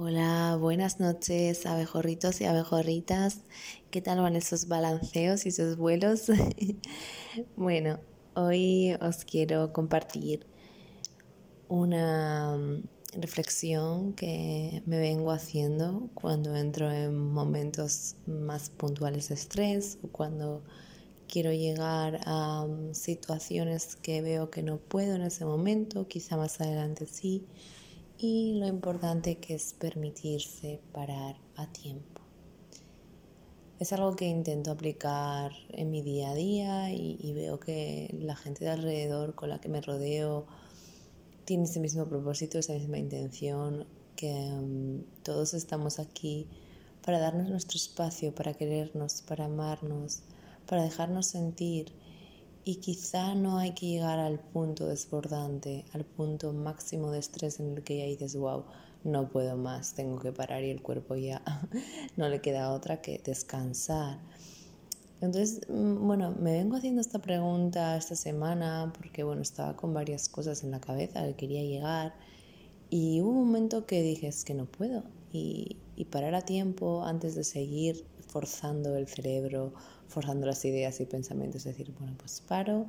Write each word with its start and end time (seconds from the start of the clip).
Hola, 0.00 0.56
buenas 0.60 1.00
noches, 1.00 1.66
abejorritos 1.66 2.40
y 2.40 2.44
abejorritas. 2.44 3.40
¿Qué 3.90 4.00
tal 4.00 4.20
van 4.20 4.36
esos 4.36 4.68
balanceos 4.68 5.44
y 5.44 5.48
esos 5.48 5.76
vuelos? 5.76 6.26
bueno, 7.56 7.98
hoy 8.34 8.94
os 9.00 9.24
quiero 9.24 9.72
compartir 9.72 10.46
una 11.66 12.56
mm, 12.56 13.20
reflexión 13.20 14.12
que 14.12 14.84
me 14.86 15.00
vengo 15.00 15.32
haciendo 15.32 16.08
cuando 16.14 16.54
entro 16.54 16.92
en 16.92 17.32
momentos 17.32 18.14
más 18.24 18.70
puntuales 18.70 19.30
de 19.30 19.34
estrés 19.34 19.98
o 20.04 20.06
cuando 20.12 20.62
quiero 21.26 21.52
llegar 21.52 22.20
a 22.24 22.68
mm, 22.68 22.94
situaciones 22.94 23.96
que 23.96 24.22
veo 24.22 24.48
que 24.48 24.62
no 24.62 24.76
puedo 24.76 25.16
en 25.16 25.22
ese 25.22 25.44
momento, 25.44 26.06
quizá 26.06 26.36
más 26.36 26.60
adelante 26.60 27.04
sí 27.08 27.48
y 28.18 28.58
lo 28.58 28.66
importante 28.66 29.36
que 29.36 29.54
es 29.54 29.74
permitirse 29.74 30.80
parar 30.92 31.36
a 31.54 31.70
tiempo. 31.72 32.20
Es 33.78 33.92
algo 33.92 34.16
que 34.16 34.26
intento 34.26 34.72
aplicar 34.72 35.52
en 35.68 35.90
mi 35.92 36.02
día 36.02 36.30
a 36.30 36.34
día 36.34 36.92
y, 36.92 37.32
veo 37.32 37.60
que 37.60 38.12
la 38.18 38.34
gente 38.34 38.64
de 38.64 38.72
alrededor 38.72 39.36
con 39.36 39.50
la 39.50 39.60
que 39.60 39.68
me 39.68 39.80
rodeo 39.80 40.46
tiene 41.44 41.64
ese 41.64 41.78
mismo 41.78 42.04
propósito, 42.06 42.58
esa 42.58 42.72
misma 42.72 42.98
intención, 42.98 43.86
que 44.16 44.32
mm, 44.32 45.22
todos 45.22 45.54
estamos 45.54 46.00
aquí 46.00 46.48
para 47.04 47.20
darnos 47.20 47.48
nuestro 47.48 47.76
espacio, 47.76 48.34
para 48.34 48.52
querernos, 48.54 49.22
para 49.22 49.44
amarnos, 49.44 50.22
para 50.66 50.82
dejarnos 50.82 51.26
sentir 51.28 51.92
y 52.64 52.76
quizá 52.76 53.34
no 53.34 53.58
hay 53.58 53.72
que 53.72 53.86
llegar 53.86 54.18
al 54.18 54.38
punto 54.38 54.86
desbordante, 54.86 55.84
al 55.92 56.04
punto 56.04 56.52
máximo 56.52 57.10
de 57.10 57.18
estrés 57.18 57.60
en 57.60 57.76
el 57.76 57.82
que 57.82 57.98
ya 57.98 58.04
dices, 58.04 58.36
wow, 58.36 58.64
no 59.04 59.28
puedo 59.28 59.56
más, 59.56 59.94
tengo 59.94 60.18
que 60.18 60.32
parar 60.32 60.62
y 60.64 60.70
el 60.70 60.82
cuerpo 60.82 61.16
ya 61.16 61.42
no 62.16 62.28
le 62.28 62.40
queda 62.40 62.72
otra 62.72 63.00
que 63.00 63.20
descansar. 63.24 64.18
Entonces, 65.20 65.60
mm, 65.68 66.06
bueno, 66.06 66.34
me 66.38 66.52
vengo 66.52 66.76
haciendo 66.76 67.00
esta 67.00 67.18
pregunta 67.18 67.96
esta 67.96 68.14
semana 68.14 68.92
porque, 68.96 69.24
bueno, 69.24 69.42
estaba 69.42 69.76
con 69.76 69.92
varias 69.94 70.28
cosas 70.28 70.62
en 70.62 70.70
la 70.70 70.80
cabeza 70.80 71.24
que 71.26 71.34
quería 71.34 71.62
llegar 71.62 72.14
y 72.90 73.20
hubo 73.20 73.30
un 73.30 73.46
momento 73.46 73.86
que 73.86 74.02
dije, 74.02 74.28
es 74.28 74.44
que 74.44 74.54
no 74.54 74.66
puedo. 74.66 75.02
Y, 75.32 75.76
y 75.96 76.06
parar 76.06 76.34
a 76.34 76.42
tiempo 76.42 77.04
antes 77.04 77.34
de 77.34 77.44
seguir 77.44 78.06
forzando 78.28 78.96
el 78.96 79.08
cerebro, 79.08 79.72
forzando 80.06 80.46
las 80.46 80.64
ideas 80.64 81.00
y 81.00 81.06
pensamientos. 81.06 81.66
Es 81.66 81.76
decir, 81.76 81.94
bueno, 81.98 82.14
pues 82.18 82.40
paro 82.40 82.86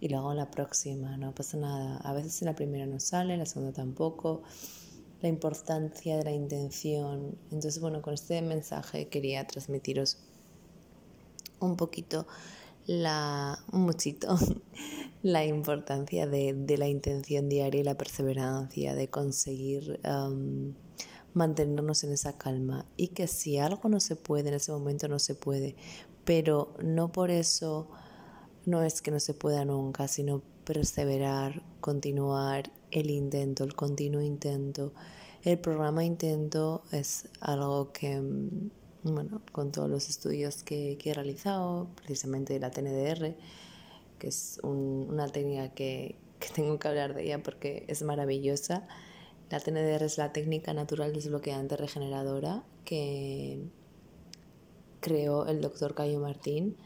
y 0.00 0.08
lo 0.08 0.18
hago 0.18 0.32
en 0.32 0.38
la 0.38 0.50
próxima, 0.50 1.16
no 1.16 1.34
pasa 1.34 1.56
nada. 1.56 1.96
A 1.98 2.12
veces 2.12 2.40
en 2.42 2.46
la 2.46 2.54
primera 2.54 2.86
no 2.86 3.00
sale, 3.00 3.34
en 3.34 3.40
la 3.40 3.46
segunda 3.46 3.72
tampoco. 3.72 4.42
La 5.22 5.28
importancia 5.28 6.16
de 6.18 6.24
la 6.24 6.32
intención. 6.32 7.38
Entonces, 7.44 7.80
bueno, 7.80 8.02
con 8.02 8.14
este 8.14 8.40
mensaje 8.42 9.08
quería 9.08 9.46
transmitiros 9.46 10.18
un 11.60 11.76
poquito 11.76 12.26
la, 12.86 13.58
muchito, 13.72 14.36
la 15.22 15.44
importancia 15.44 16.26
de, 16.26 16.52
de, 16.52 16.76
la 16.76 16.88
intención 16.88 17.48
diaria 17.48 17.80
y 17.80 17.84
la 17.84 17.96
perseverancia, 17.96 18.94
de 18.94 19.08
conseguir 19.08 20.00
um, 20.04 20.74
mantenernos 21.34 22.04
en 22.04 22.12
esa 22.12 22.38
calma 22.38 22.86
y 22.96 23.08
que 23.08 23.26
si 23.26 23.58
algo 23.58 23.88
no 23.88 24.00
se 24.00 24.16
puede 24.16 24.48
en 24.48 24.54
ese 24.54 24.72
momento 24.72 25.08
no 25.08 25.18
se 25.18 25.34
puede, 25.34 25.76
pero 26.24 26.74
no 26.82 27.12
por 27.12 27.30
eso 27.30 27.88
no 28.66 28.82
es 28.82 29.02
que 29.02 29.10
no 29.10 29.20
se 29.20 29.34
pueda 29.34 29.64
nunca, 29.64 30.08
sino 30.08 30.42
perseverar, 30.64 31.62
continuar 31.80 32.70
el 32.90 33.10
intento, 33.10 33.64
el 33.64 33.74
continuo 33.74 34.22
intento. 34.22 34.92
El 35.42 35.58
programa 35.58 36.04
intento 36.04 36.82
es 36.90 37.28
algo 37.40 37.92
que, 37.92 38.20
mm, 38.20 38.70
bueno, 39.02 39.42
con 39.52 39.70
todos 39.72 39.90
los 39.90 40.08
estudios 40.08 40.62
que, 40.62 40.98
he 41.04 41.14
realizado, 41.14 41.88
precisamente 41.96 42.58
la 42.58 42.70
TNDR, 42.70 43.36
que 44.18 44.28
es 44.28 44.58
una 44.62 45.28
técnica 45.28 45.68
que, 45.74 46.16
que 46.40 46.48
tengo 46.48 46.78
que 46.78 46.88
hablar 46.88 47.14
de 47.14 47.24
ella 47.24 47.42
porque 47.42 47.84
es 47.88 48.02
maravillosa, 48.02 48.88
la 49.50 49.60
TNDR 49.60 50.02
es 50.04 50.18
la 50.18 50.32
técnica 50.32 50.72
natural 50.72 51.12
desbloqueante 51.12 51.76
regeneradora 51.76 52.64
que 52.84 53.62
creó 55.00 55.46
el 55.46 55.60
doctor 55.60 55.94
Cayo 55.94 56.18
Martín. 56.18 56.76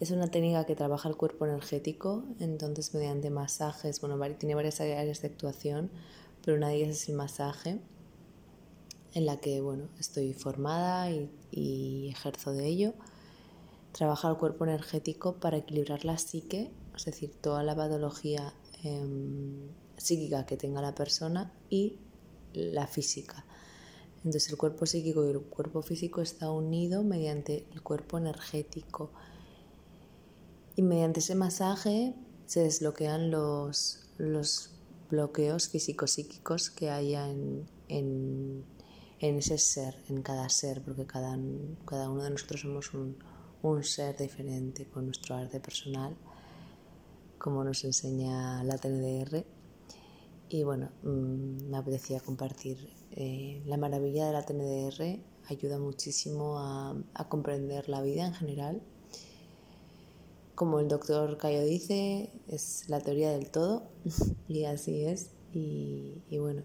Es 0.00 0.10
una 0.10 0.28
técnica 0.28 0.64
que 0.64 0.74
trabaja 0.74 1.08
el 1.08 1.16
cuerpo 1.16 1.46
energético, 1.46 2.24
entonces 2.40 2.92
mediante 2.94 3.30
masajes, 3.30 4.00
bueno, 4.00 4.18
tiene 4.36 4.54
varias 4.54 4.80
áreas 4.80 5.20
de 5.20 5.28
actuación, 5.28 5.90
pero 6.44 6.56
una 6.56 6.68
de 6.68 6.76
ellas 6.76 6.90
es 6.90 7.08
el 7.08 7.14
masaje, 7.14 7.80
en 9.14 9.26
la 9.26 9.36
que, 9.38 9.60
bueno, 9.60 9.88
estoy 10.00 10.32
formada 10.32 11.10
y, 11.10 12.08
ejerzo 12.08 12.52
de 12.52 12.66
ello. 12.66 12.94
Trabaja 13.92 14.30
el 14.30 14.36
cuerpo 14.38 14.64
energético 14.64 15.34
para 15.36 15.58
equilibrar 15.58 16.04
la 16.04 16.16
psique, 16.16 16.72
es 16.96 17.04
decir, 17.04 17.34
toda 17.40 17.62
la 17.62 17.76
patología 17.76 18.54
em, 18.82 19.68
psíquica 20.02 20.46
que 20.46 20.56
tenga 20.56 20.82
la 20.82 20.94
persona 20.94 21.52
y 21.70 21.98
la 22.52 22.86
física. 22.86 23.44
Entonces 24.24 24.50
el 24.50 24.56
cuerpo 24.56 24.86
psíquico 24.86 25.26
y 25.26 25.30
el 25.30 25.40
cuerpo 25.40 25.82
físico 25.82 26.20
está 26.20 26.50
unido 26.50 27.02
mediante 27.02 27.66
el 27.72 27.82
cuerpo 27.82 28.18
energético. 28.18 29.10
Y 30.76 30.82
mediante 30.82 31.20
ese 31.20 31.34
masaje 31.34 32.14
se 32.46 32.60
desbloquean 32.60 33.30
los, 33.30 34.06
los 34.18 34.70
bloqueos 35.10 35.68
físico-psíquicos 35.68 36.70
que 36.70 36.90
haya 36.90 37.28
en, 37.28 37.66
en, 37.88 38.64
ese 39.20 39.58
ser, 39.58 39.96
en 40.08 40.22
cada 40.22 40.48
ser, 40.48 40.82
porque 40.82 41.04
cada, 41.04 41.36
cada 41.84 42.08
uno 42.08 42.22
de 42.22 42.30
nosotros 42.30 42.60
somos 42.62 42.94
un, 42.94 43.16
un 43.62 43.82
ser 43.82 44.16
diferente 44.16 44.86
con 44.86 45.06
nuestro 45.06 45.34
arte 45.34 45.60
personal, 45.60 46.16
como 47.38 47.64
nos 47.64 47.84
enseña 47.84 48.62
la 48.64 48.78
TNDR 48.78 49.44
y 50.52 50.64
bueno, 50.64 50.90
mm, 51.02 51.70
me 51.70 51.78
apetecía 51.78 52.20
compartir 52.20 52.90
eh, 53.12 53.62
la 53.64 53.78
maravilla 53.78 54.26
de 54.26 54.32
la 54.32 54.42
TNDR, 54.42 55.18
ayuda 55.48 55.78
muchísimo 55.78 56.58
a, 56.58 56.94
comprender 57.30 57.88
la 57.88 58.02
vida 58.02 58.26
en 58.26 58.34
general. 58.34 58.82
Como 60.54 60.80
el 60.80 60.88
doctor 60.88 61.38
Cayo 61.38 61.64
dice, 61.64 62.30
es 62.48 62.86
la 62.90 63.00
teoría 63.00 63.30
del 63.30 63.50
todo 63.50 63.84
y 64.48 64.64
así 64.64 65.04
es. 65.06 65.30
Y, 65.54 66.22
bueno, 66.38 66.64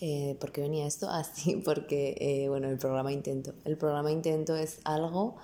eh, 0.00 0.36
¿por 0.38 0.52
qué 0.52 0.60
venía 0.60 0.86
esto? 0.86 1.08
Así, 1.10 1.56
porque, 1.56 2.16
eh, 2.20 2.48
bueno, 2.50 2.68
el 2.68 2.76
programa 2.76 3.10
Intento. 3.10 3.54
El 3.64 3.78
programa 3.78 4.12
Intento 4.12 4.54
es 4.54 4.80
algo 4.84 5.36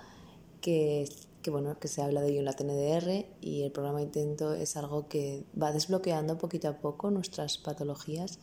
que 0.60 1.08
que 1.44 1.50
bueno, 1.50 1.78
que 1.78 1.88
se 1.88 2.00
habla 2.00 2.22
de 2.22 2.30
ello 2.30 2.38
en 2.38 2.46
la 2.46 2.54
TNDR 2.54 3.26
y 3.42 3.64
el 3.64 3.70
programa 3.70 4.00
Intento 4.00 4.54
es 4.54 4.78
algo 4.78 5.08
que 5.08 5.44
va 5.60 5.72
desbloqueando 5.72 6.38
poquito 6.38 6.68
a 6.68 6.78
poco 6.78 7.10
nuestras 7.10 7.58
patologías 7.58 8.38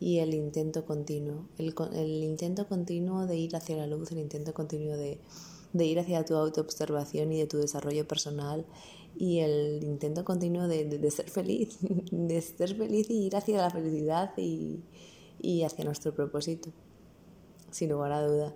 y 0.00 0.18
el 0.18 0.34
intento 0.34 0.84
continuo, 0.84 1.46
el, 1.58 1.72
el 1.92 2.24
intento 2.24 2.66
continuo 2.66 3.26
de 3.26 3.36
ir 3.36 3.54
hacia 3.54 3.76
la 3.76 3.86
luz, 3.86 4.10
el 4.10 4.18
intento 4.18 4.52
continuo 4.52 4.96
de, 4.96 5.20
de 5.72 5.84
ir 5.84 6.00
hacia 6.00 6.24
tu 6.24 6.34
autoobservación 6.34 7.32
y 7.32 7.38
de 7.38 7.46
tu 7.46 7.58
desarrollo 7.58 8.08
personal 8.08 8.66
y 9.16 9.38
el 9.38 9.84
intento 9.84 10.24
continuo 10.24 10.66
de, 10.66 10.86
de, 10.86 11.10
ser 11.12 11.30
feliz, 11.30 11.78
de 12.10 12.42
ser 12.42 12.74
feliz 12.74 13.08
y 13.10 13.26
ir 13.26 13.36
hacia 13.36 13.58
la 13.58 13.70
felicidad 13.70 14.32
y, 14.36 14.80
y 15.40 15.62
hacia 15.62 15.84
nuestro 15.84 16.12
propósito, 16.12 16.70
sin 17.70 17.90
lugar 17.90 18.10
a 18.10 18.26
duda. 18.26 18.54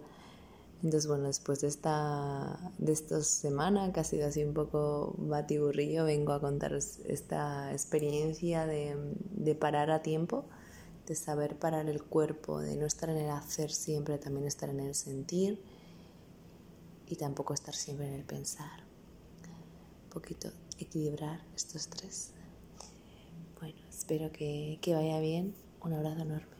Entonces, 0.84 1.08
bueno, 1.08 1.28
después 1.28 1.62
de 1.62 1.68
esta, 1.68 2.58
de 2.76 2.92
esta 2.92 3.22
semana, 3.22 3.90
que 3.90 4.00
ha 4.00 4.04
sido 4.04 4.26
así 4.26 4.44
un 4.44 4.52
poco 4.52 5.14
batiburrillo, 5.16 6.04
vengo 6.04 6.34
a 6.34 6.40
contaros 6.40 6.98
esta 7.06 7.72
experiencia 7.72 8.66
de, 8.66 8.94
de 9.30 9.54
parar 9.54 9.90
a 9.90 10.02
tiempo, 10.02 10.44
de 11.06 11.14
saber 11.14 11.58
parar 11.58 11.88
el 11.88 12.02
cuerpo, 12.02 12.60
de 12.60 12.76
no 12.76 12.84
estar 12.84 13.08
en 13.08 13.16
el 13.16 13.30
hacer 13.30 13.72
siempre, 13.72 14.18
también 14.18 14.46
estar 14.46 14.68
en 14.68 14.80
el 14.80 14.94
sentir 14.94 15.58
y 17.06 17.16
tampoco 17.16 17.54
estar 17.54 17.74
siempre 17.74 18.06
en 18.06 18.12
el 18.12 18.24
pensar. 18.24 18.82
Un 20.04 20.10
poquito 20.10 20.50
equilibrar 20.78 21.40
estos 21.56 21.88
tres. 21.88 22.32
Bueno, 23.58 23.78
espero 23.88 24.30
que, 24.32 24.78
que 24.82 24.94
vaya 24.94 25.18
bien. 25.18 25.54
Un 25.82 25.94
abrazo 25.94 26.20
enorme. 26.20 26.53